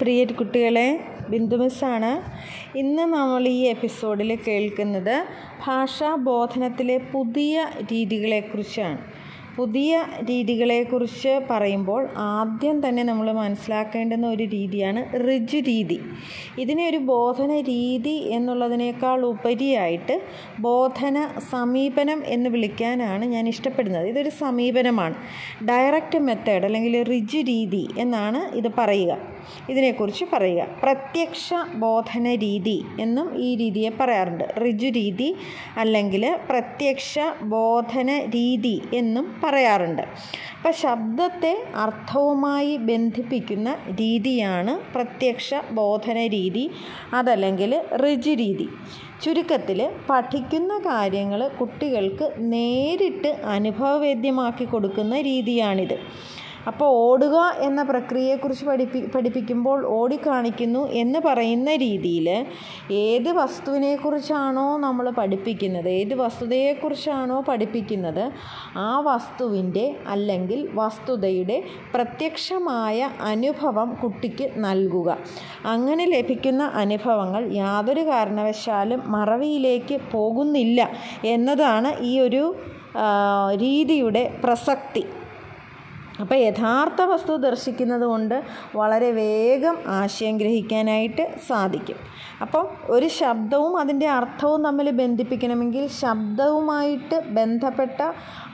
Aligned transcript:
പ്രിയ 0.00 0.24
കുട്ടികളെ 0.24 1.00
ബിന്ദു 1.30 1.56
മിസ്സാണ് 1.56 2.10
ഇന്ന് 2.78 3.02
നമ്മൾ 3.02 3.48
ഈ 3.48 3.62
എപ്പിസോഡിൽ 3.62 4.38
കേൾക്കുന്നത് 4.48 5.26
ഭാഷാ 5.66 6.14
ബോധനത്തിലെ 6.14 6.98
പുതിയ 6.98 7.66
രീതികളെക്കുറിച്ചാണ് 7.92 8.98
പുതിയ 9.56 10.04
രീതികളെക്കുറിച്ച് 10.22 11.40
പറയുമ്പോൾ 11.50 12.08
ആദ്യം 12.16 12.88
തന്നെ 12.88 13.02
നമ്മൾ 13.02 13.32
മനസ്സിലാക്കേണ്ടുന്ന 13.32 14.26
ഒരു 14.26 14.44
രീതിയാണ് 14.44 15.28
റിജ് 15.28 15.56
രീതി. 15.56 16.00
ഇതിനെ 16.58 16.88
ഒരു 16.88 16.96
ബോധന 16.96 17.60
രീതി 17.60 18.28
എന്നുള്ളതിനേക്കാൾ 18.30 19.20
ഉപരിയായിട്ട് 19.20 20.22
ബോധന 20.60 21.28
സമീപനം 21.50 22.22
എന്ന് 22.26 22.50
വിളിക്കാനാണ് 22.50 23.24
ഞാൻ 23.24 23.48
ഇഷ്ടപ്പെടുന്നത്. 23.48 24.06
ഇതൊരു 24.06 24.28
സമീപനമാണ്. 24.28 25.14
ഡയറക്റ്റ് 25.64 26.18
മെത്തേഡ് 26.18 26.64
അല്ലെങ്കിൽ 26.64 27.02
റിജ് 27.02 27.36
രീതി 27.36 27.88
എന്നാണ് 27.98 28.56
ഇത് 28.56 28.72
പറയുക. 28.78 29.35
ഇതിനെക്കുറിച്ച് 29.68 30.24
പറയുക. 30.32 30.66
പ്രത്യക്ഷ 30.82 31.54
ബോധന 31.74 32.34
രീതി 32.34 32.84
എന്നും 33.00 33.36
ഈ 33.36 33.56
രീതിയെ 33.56 33.90
പറയാറുണ്ട്. 34.00 34.44
ഋജു 34.58 34.86
രീതി 34.86 35.36
അല്ലെങ്കിൽ 35.76 36.36
പ്രത്യക്ഷ 36.48 37.18
ബോധന 37.42 38.18
രീതി 38.34 38.82
എന്നും 38.94 39.40
പറയാറുണ്ട്. 39.44 40.02
അപ്പം 40.02 40.72
ശബ്ദത്തെ 40.72 41.64
അർത്ഥവുമായി 41.76 42.76
ബന്ധിപ്പിക്കുന്ന 42.76 43.76
രീതിയാണ് 43.90 44.92
പ്രത്യക്ഷ 44.94 45.54
ബോധന 45.72 46.26
രീതി 46.26 46.70
അതല്ലെങ്കിൽ 47.14 47.80
ഋജു 47.96 48.30
രീതി. 48.30 48.68
ചുരുക്കത്തിൽ 49.24 49.90
പഠിക്കുന്ന 50.10 50.78
കാര്യങ്ങൾ 50.78 51.48
കുട്ടികൾക്ക് 51.48 52.32
നേരിട്ട് 52.38 53.28
അനുഭവവേദ്യമാക്കി 53.28 54.64
കൊടുക്കുന്ന 54.64 55.20
രീതിയാണിത്. 55.20 55.98
അപ്പോൾ 56.68 56.88
ഓടുക 57.02 57.36
എന്ന 57.60 57.80
പ്രക്രിയയെക്കുറിച്ച് 57.82 58.64
പഠിപ്പി 58.66 59.00
പഠിപ്പിക്കുമ്പോൾ 59.14 59.78
ഓടിക്കാണിക്കുന്നു 59.98 60.82
എന്ന് 60.92 61.18
പറയുന്ന 61.26 61.76
രീതിയിൽ 61.76 62.28
ഏത് 62.92 63.30
വസ്തുവിനെക്കുറിച്ചാണോ 63.30 64.66
നമ്മൾ 64.76 65.10
പഠിപ്പിക്കുന്നത് 65.10 65.88
ഏത് 65.88 66.14
വസ്തുതയെക്കുറിച്ചാണോ 66.14 67.40
പഠിപ്പിക്കുന്നത് 67.48 68.24
ആ 68.76 68.90
വസ്തുവിന്റെ 69.00 69.86
അല്ലെങ്കിൽ 70.06 70.62
വസ്തുതയുടെ 70.74 71.58
പ്രത്യക്ഷമായ 71.94 73.08
അനുഭവം 73.20 73.90
കുട്ടിക്ക് 74.02 74.48
നൽകുക. 74.56 75.18
അങ്ങനെ 75.66 76.06
ലഭിക്കുന്ന 76.06 76.62
അനുഭവങ്ങൾ 76.74 77.42
യാതൊരു 77.54 78.00
കാരണവശാലും 78.00 79.02
മറവിയിലേക്ക് 79.06 79.98
പോകുന്നില്ല 80.12 80.88
എന്നതാണ് 81.34 81.92
ഈ 82.00 82.12
ഒരു 82.20 82.44
രീതിയുടെ 83.56 84.24
പ്രസക്തി. 84.44 85.04
അപ്പോൾ 86.20 86.34
യഥാർത്ഥ 86.34 87.02
വസ്തു 87.02 87.32
ദർശിക്കുന്നത് 87.36 88.04
കൊണ്ട് 88.04 88.42
വളരെ 88.76 89.10
വേഗം 89.10 89.76
ആശയം 89.86 90.38
ഗ്രഹിക്കാനായിട്ട് 90.38 91.34
സാധിക്കും. 91.48 91.98
അപ്പം 92.42 92.68
ഒരു 92.84 93.06
ശബ്ദവും 93.06 93.80
അതിന്റെ 93.80 94.08
അർത്ഥവും 94.08 94.64
തമ്മിൽ 94.64 94.90
ബന്ധിപ്പിക്കണമെങ്കിൽ 94.90 95.86
ശബ്ദവുമായിട്ട് 95.86 97.18
ബന്ധപ്പെട്ട 97.28 98.00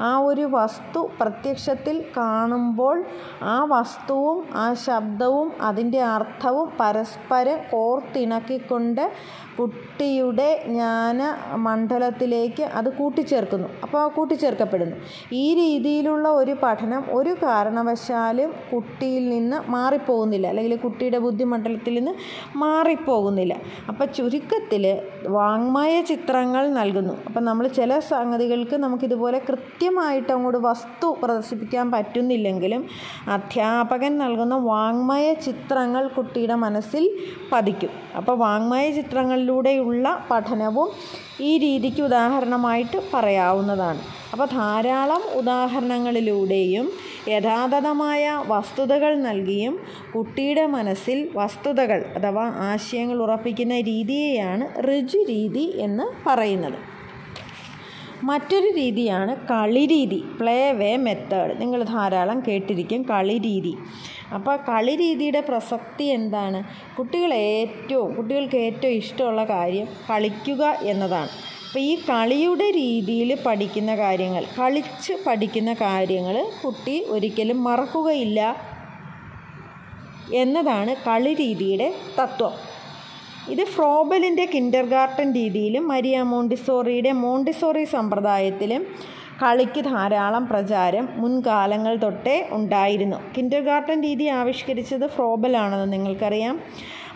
ആ 0.01 0.19
ഒരു 0.19 0.49
വസ്തു 0.51 1.11
പ്രത്യക്ഷത്തിൽ 1.21 2.05
കാണുമ്പോൾ 2.17 3.05
ആ 3.43 3.65
വസ്തുവും 3.65 4.45
ആ 4.55 4.75
ശബ്ദവും 4.75 5.53
അതിന്റെ 5.63 6.03
അർത്ഥവും 6.03 6.73
പരസ്പരം 6.81 7.59
കോർത്തിണക്കിക്കൊണ്ട് 7.71 9.11
കുട്ടിയുടെ 9.59 10.63
ജ്ഞാന 10.67 11.23
മണ്ഡലത്തിലേക്ക് 11.57 12.63
അത് 12.63 12.89
കൂട്ടിച്ചേർക്കുന്നു. 12.97 13.69
അപ്പോൾ 13.83 14.09
കൂട്ടിച്ചേർക്കപ്പെടുന്നു. 14.09 14.97
ഈ 15.33 15.55
രീതിയിലുള്ള 15.55 16.29
ഒരു 16.29 16.57
പഠനം 16.63 17.05
ഒരു 17.13 17.37
കാരണവശാലും 17.53 18.51
കുട്ടിയിൽ 18.73 19.25
നിന്ന് 19.29 19.59
മാറിപ്പോകുന്നില്ല. 19.71 20.47
അല്ലെങ്കിൽ 20.53 20.77
കുട്ടിയുടെ 20.77 21.19
ബുദ്ധിമണ്ഡലത്തിൽ 21.27 21.95
നിന്ന് 21.99 22.15
മാറിപ്പോകുന്നില്ല. 22.59 23.55
അപ്പോൾ 23.89 24.07
ചുരുക്കത്തിൽ 24.19 24.85
വാങ്മയ 25.39 25.95
ചിത്രങ്ങൾ 26.11 26.65
നൽകുന്നു. 26.79 27.15
അപ്പം 27.27 27.43
നമ്മൾ 27.49 27.65
ചില 27.79 27.99
സംഗതികൾക്ക് 28.13 28.77
നമുക്കിതുപോലെ 28.85 29.39
കൃത്യമായിട്ട് 29.49 30.33
അങ്ങോട്ട് 30.37 30.61
വസ്തു 30.69 31.09
പ്രദർശിപ്പിക്കാൻ 31.23 31.87
പറ്റുന്നില്ലെങ്കിലും 31.91 32.83
അധ്യാപകൻ 33.29 34.13
നൽകുന്ന 34.23 34.57
വാങ്മയ 34.71 35.27
ചിത്രങ്ങൾ 35.47 36.03
കുട്ടിയുടെ 36.17 36.57
മനസ്സിൽ 36.65 37.05
പതിക്കും. 37.53 37.93
അപ്പോൾ 38.17 38.37
വാങ്മയ 38.45 38.85
ചിത്രങ്ങളിലൂടെയുള്ള 38.99 40.07
പഠനവും 40.31 40.91
ഈ 41.41 41.53
രീതിക്ക് 41.59 42.03
ഉദാഹരണമായിട്ട് 42.03 42.99
പറയാവുന്നതാണ്. 43.15 44.03
അപ്പോൾ 44.33 44.49
ധാരാളം 44.53 45.23
ഉദാഹരണങ്ങളിലൂടെയും 45.39 46.87
യഥാതഥമായ 47.29 48.45
വസ്തുതകൾ 48.47 49.15
നൽകിയും 49.15 49.79
കുട്ടിയുടെ 50.15 50.67
മനസ്സിൽ 50.67 51.29
വസ്തുതകൾ 51.35 52.05
അഥവാ 52.17 52.45
ആശയങ്ങൾ 52.45 53.23
ഉറപ്പിക്കുന്ന 53.23 53.81
രീതിയെയാണ് 53.81 54.83
ഋജു 54.85 55.19
രീതി 55.29 55.73
എന്ന് 55.79 56.29
പറയുന്നത്. 56.29 56.79
മറ്റൊരു 58.25 58.67
രീതിയാണ് 58.67 59.37
കളിരീതി 59.37 60.25
പ്ലേ 60.41 60.73
വേ 60.73 60.97
മെത്തേഡ് 60.97 61.61
നിങ്ങൾ 61.61 61.83
ധാരാളം 61.83 62.41
കേട്ടിരിക്കും 62.41 63.03
കളിരീതി 63.03 63.77
അപ്പോൾ 64.35 64.57
കളിരീതിയുടെ 64.57 65.41
പ്രസക്തി 65.41 66.05
എന്താണ്? 66.05 66.65
കുട്ടികൾ 66.97 67.35
ഏറ്റവും 67.35 68.15
കുട്ടികൾക്ക് 68.15 68.57
ഏറ്റവും 68.57 68.93
ഇഷ്ടമുള്ള 68.93 69.45
കാര്യം 69.45 69.87
കളിക്കുക 70.11 70.65
എന്നതാണ്. 70.83 71.29
അപ്പോൾ 71.73 71.85
ഈ 71.85 71.93
കളിയുടെ 71.97 72.65
രീതിയിൽ 72.71 73.39
പഠിക്കുന്ന 73.45 73.97
കാര്യങ്ങൾ 73.97 74.43
കളിച്ച് 74.59 75.13
പഠിക്കുന്ന 75.27 75.73
കാര്യങ്ങൾ 75.73 76.37
കുട്ടി 76.65 76.97
ഒരിക്കലും 77.09 77.65
മറക്കുകയില്ല 77.65 78.41
എന്നതാണ് 80.35 80.97
കളി 81.07 81.35
രീതിയുടെ 81.35 81.95
തത്വം. 82.19 82.53
ഇത് 83.51 83.65
ഫ്രോബലിന്റെ 83.65 84.45
കിൻഡർ 84.45 84.85
ഗാർട്ടൻ 84.85 85.33
രീതിയിലും 85.33 85.89
മരിയ 85.89 86.23
മോണ്ടിസോറിയുടെ 86.23 87.13
മോണ്ടിസോറി 87.13 87.85
സമ്പ്രദായത്തിലും 87.85 88.85
കളിക്ക് 89.43 89.85
ധാരാളം 89.85 90.47
പ്രചാരം 90.47 91.09
മുൻകാലങ്ങൾ 91.17 91.97
തൊട്ടേ 91.97 92.49
ഉണ്ടായിരുന്നു. 92.51 93.17
കിൻഡർ 93.37 93.61
ഗാർട്ടൻ 93.61 94.03
രീതി 94.03 94.25
ആവിഷ്കരിച്ചത് 94.25 95.07
ഫ്രോബലാണെന്ന് 95.07 95.93
നിങ്ങൾക്കറിയാം. 95.93 96.61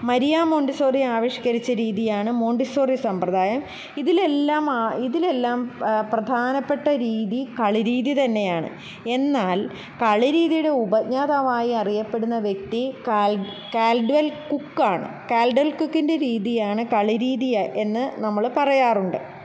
മരിയ 0.05 0.43
മോണ്ടിസോറി 0.43 1.01
ആവിഷ്കരിച്ച 1.01 1.71
രീതിയാണ് 1.71 2.31
മോണ്ടിസോറി 2.31 2.95
സമ്പ്രദായം. 2.95 3.63
ഇതിലെല്ലാം 3.99 4.71
ഇതിലെല്ലാം 5.05 5.73
പ്രധാനപ്പെട്ട 6.13 6.89
രീതി 6.89 7.49
കളിരീതി 7.61 8.25
തന്നെയാണ്. 8.25 8.69
എന്നാൽ 9.09 9.69
കളിരീതിയുടെ 10.03 10.69
ഉപജ്ഞാതാവായി 10.69 11.71
അറിയപ്പെടുന്ന 11.71 12.39
വ്യക്തി 12.39 12.95
കാൽ 13.09 13.37
കാൽഡ്വൽ 13.75 14.33
കുക്കാണ്. 14.53 15.09
കാൽഡൽ 15.31 15.71
കുക്കിന്റെ 15.71 16.17
രീതിയാണ് 16.17 16.85
കളിരീതി 16.85 17.47
എന്ന് 17.77 18.23
നമ്മൾ 18.23 18.51
പറയാറുണ്ട്. 18.57 19.36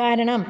കാരണം 0.00 0.40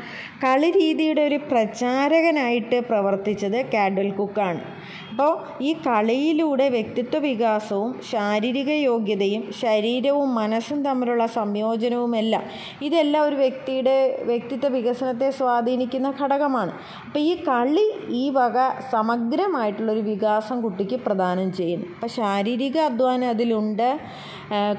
കളിരീതിയുടെ 0.44 1.22
ഒരു 1.26 1.38
പ്രചാരകനായിട്ട് 1.50 2.78
പ്രവർത്തിച്ചത് 2.90 3.58
കാഡൽ 3.74 4.10
കുക്കാണ്. 4.10 4.62
അപ്പോൾ 5.10 5.32
ഈ 5.62 5.72
കളിയിലൂടെ 5.86 6.64
വ്യക്തിത്വ 6.68 7.18
വികാസവും 7.18 7.90
ശാരീരിക 8.10 8.70
യോഗ്യതയും 8.70 9.42
ശരീരവും 9.60 10.34
മനസ്സും 10.34 10.78
തമ്മിലുള്ള 10.84 11.26
സംയോജനവുമെല്ലാം 11.26 12.44
ഇതെല്ലാം 12.82 13.22
ഒരു 13.28 13.36
വ്യക്തിയുടെ 13.36 13.96
വ്യക്തിത്വ 14.22 14.68
വികസനത്തെ 14.68 15.28
സ്വാധീനിക്കുന്ന 15.30 16.10
ഘടകമാണ്. 16.22 16.72
അപ്പോൾ 17.06 17.18
ഈ 17.18 17.34
കളി 17.48 17.86
ഈ 18.08 18.30
വക 18.30 18.56
സമഗ്രമായിട്ടുള്ളൊരു 18.92 20.00
വികാസം 20.00 20.62
കുട്ടിക്ക് 20.62 20.96
പ്രദാനം 20.96 21.52
ചെയ്യുന്നു. 21.52 21.86
അപ്പോൾ 21.86 22.06
ശാരീരിക 22.06 22.78
അധ്വാനം 22.78 23.28
അതിലുണ്ട്. 23.28 23.88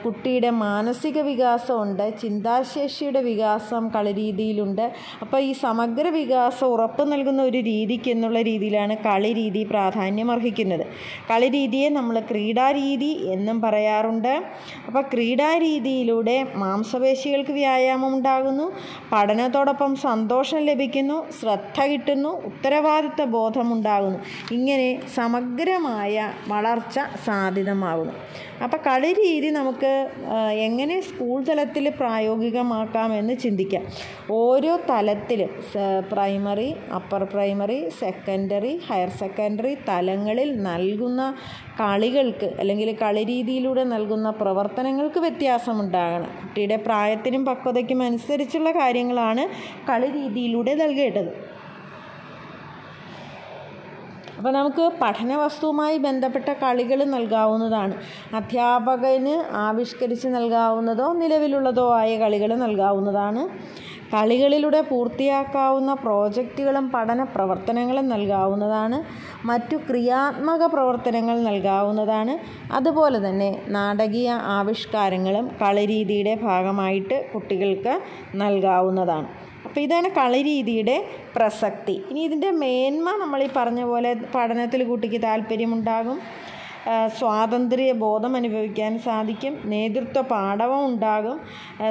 കുട്ടിയുടെ 0.03 0.49
മാനസിക 0.49 1.19
വികാസമുണ്ട് 1.19 2.19
ചിന്താശേഷിയുടെ 2.21 3.21
വികാസം 3.21 3.83
കളിരീതിയിലുണ്ട് 3.95 4.91
അപ്പോൾ 5.21 5.39
ഈ 5.39 5.51
സമഗ്ര 5.51 6.07
വികാസം 6.09 6.67
ഉറപ്പ് 6.67 7.11
നൽകുന്ന 7.11 7.41
ഒരു 7.41 7.57
രീതിക്ക് 7.57 8.09
എന്നുള്ള 8.09 8.41
രീതിയിലാണ് 8.41 8.95
കളി 9.05 9.33
രീതി 9.33 9.63
പ്രാധാന്യം 9.63 10.31
അർഹിക്കുന്നത്. 10.31 10.85
കളിരീതിയെ 11.31 11.89
നമ്മൾ 11.89 12.19
ക്രീഡാരീതി 12.19 13.11
എന്നും 13.35 13.61
പറയാറുണ്ട്. 13.61 14.33
അപ്പോൾ 14.87 15.01
ക്രീഡാരീതിയിലൂടെ 15.13 16.37
മാംസപേശികൾക്ക് 16.55 17.51
വ്യായാമം 17.51 18.15
ഉണ്ടാകുന്നു 18.15 18.71
പഠനത്തോടൊപ്പം 19.11 19.95
സന്തോഷം 19.95 20.57
ലഭിക്കുന്നു 20.57 21.17
ശ്രദ്ധ 21.39 21.79
കിട്ടുന്നു 21.81 22.29
ഉത്തരവാദിത്വ 22.49 23.25
ബോധമുണ്ടാകുന്നു 23.25 24.19
ഇങ്ങനെ 24.51 24.89
സമഗ്രമായ 25.15 26.31
വളർച്ച 26.47 26.99
സാധ്യതമാകുന്നു. 27.25 28.13
അപ്പോൾ 28.63 28.79
കളിരീതി 28.87 29.49
നമുക്ക് 29.59 29.91
എങ്ങനെ 30.67 30.95
സ്കൂൾ 31.07 31.37
തലത്തിൽ 31.49 31.85
പ്രായോഗികമാക്കാമെന്ന് 31.99 33.35
ചിന്തിക്കാം. 33.43 33.83
ഓരോ 34.39 34.73
തലത്തിലും 34.89 35.51
primary 36.11 36.69
upper 36.97 37.23
primary 37.33 37.79
secondary 38.01 38.73
higher 38.87 39.11
secondary 39.21 39.73
തലങ്ങളിൽ 39.89 40.51
നൽകുന്ന 40.69 41.21
കളികൾക്ക് 41.81 42.49
അല്ലെങ്കിൽ 42.61 42.89
കളിരീതിയിലൂടെ 43.03 43.83
നൽകുന്ന 43.93 44.29
പ്രവർത്തനങ്ങൾക്ക് 44.41 45.19
വ്യത്യാസമുണ്ടാകണം. 45.25 46.31
കുട്ടിയുടെ 46.41 46.77
പ്രായത്തിനും 46.87 47.43
പക്വതയ്ക്കും 47.51 48.01
അനുസരിച്ചുള്ള 48.09 48.71
കാര്യങ്ങളാണ് 48.81 49.45
കളിരീതിയിലൂടെ 49.89 50.73
നൽകേണ്ടത്. 50.83 51.31
അപ്പോൾ 54.37 54.51
നമുക്ക് 54.51 54.91
പഠന 55.01 55.35
വസ്തുവുമായി 55.35 55.97
ബന്ധപ്പെട്ട 55.97 56.49
കളികൾ 56.53 57.03
നൽകാവുന്നതാണ്. 57.03 57.95
അധ്യാപകന് 58.33 59.55
ആവിഷ്കരിച്ച് 59.55 60.27
നൽകാവുന്നതോ 60.27 61.13
നിലവിലുള്ളതോ 61.13 61.93
ആയ 61.95 62.17
കളികൾ 62.17 62.55
നൽകാവുന്നതാണ്. 62.55 63.49
കളികളിലൂടെ 64.13 64.81
പൂർത്തിയാക്കാവുന്ന 64.81 65.93
പ്രോജക്റ്റുകളും 65.93 66.89
പഠന 66.89 67.23
പ്രവർത്തനങ്ങളും 67.23 68.09
നൽകാവുന്നതാണ്. 68.09 69.03
മറ്റു 69.45 69.75
ക്രിയാത്മക 69.75 70.65
പ്രവർത്തനങ്ങൾ 70.65 71.39
നൽകാവുന്നതാണ്. 71.39 72.39
അതുപോലെ 72.71 73.27
തന്നെ 73.27 73.61
നാടകീയ 73.67 74.29
ആവിഷ്കാരങ്ങളും 74.29 75.47
കളിരീതിയുടെ 75.61 76.35
ഭാഗമായിട്ട് 76.35 77.31
കുട്ടികൾക്ക് 77.33 78.01
നൽകാവുന്നതാണ്. 78.35 79.44
അപ്പോൾ 79.75 79.85
ഇതാണ് 79.85 80.09
കളിരീതിയുടെ 80.17 80.93
പ്രസക്തി. 81.33 81.93
ഇനി 82.09 82.19
ഇതിന്റെ 82.27 82.49
മേന്മ 82.61 83.07
നമ്മൾ 83.21 83.39
ഈ 83.45 83.47
പറഞ്ഞ 83.55 83.81
പോലെ 83.89 84.11
പഠനത്തിൽ 84.35 84.81
കുട്ടിക്ക് 84.91 85.19
താല്പര്യമുണ്ടാകും. 85.25 86.17
സ്വാതന്ത്ര്യ 87.19 87.91
ബോധം 87.91 88.35
അനുഭവിക്കാൻ 88.35 88.99
സാധിക്കും. 88.99 89.53
നേതൃത്വ 89.65 90.21
പാഠവും 90.21 90.85
ഉണ്ടാകും. 90.85 91.37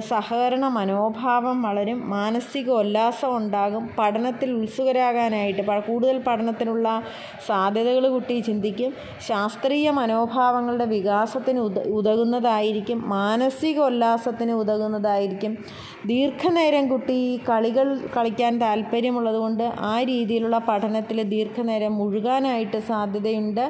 സഹകരണ 0.09 0.69
മനോഭാവം 0.69 1.63
വളരും. 1.63 2.11
മാനസിക 2.11 2.71
ഉല്ലാസം 2.71 3.37
ഉണ്ടാകും. 3.37 3.85
പഠനത്തിൽ 3.99 4.51
ഉത്സുകരാകാനായിട്ട് 4.53 5.63
കൂടുതൽ 5.89 6.19
പഠനത്തിനുള്ള 6.27 7.03
സാധ്യതകൾ 7.47 8.09
കുട്ടി 8.09 8.37
ചിന്തിക്കും. 8.41 8.93
ശാസ്ത്രീയ 9.29 9.91
മനോഭാവങ്ങളുടെ 9.91 10.85
വികാസത്തിന് 10.85 11.61
ഉത 11.61 11.79
ഉതകുന്നതായിരിക്കും. 11.99 13.09
മാനസിക 13.09 13.79
ഉല്ലാസത്തിന് 13.81 14.53
ഉതകുന്നതായിരിക്കും. 14.53 15.53
ദീർഘനേരം 16.07 16.89
കുട്ടി 16.89 17.41
കളികൾ 17.49 17.89
കളിക്കാൻ 18.17 18.59
താല്പര്യമുള്ളതുകൊണ്ട് 18.59 19.65
ആ 19.81 20.03
രീതിയിലുള്ള 20.03 20.59
പഠനത്തിൽ 20.69 21.23
ദീർഘനേരം 21.23 21.95
മുഴുകാനായിട്ട് 21.95 22.79
സാധ്യതയുണ്ട്. 22.79 23.65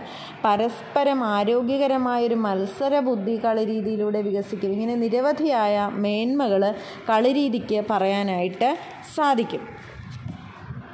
പരസ്പരം 0.44 1.13
ആരോഗ്യകരമായൊരു 1.22 2.34
മത്സര 2.34 3.00
ബുദ്ധി 3.00 3.40
കളിരീതിയിലൂടെ 3.44 4.22
വികസിക്കും. 4.22 4.72
ഇങ്ങനെ 4.72 4.94
നിരവധിയായ 4.94 5.90
മേന്മകൾ 5.92 6.74
കളിരീതിക്ക് 7.10 7.84
പറയാനായിട്ട് 7.90 8.78
സാധിക്കും. 9.14 9.83